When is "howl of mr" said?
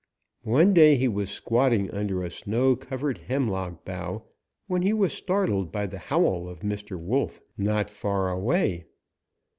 5.99-6.97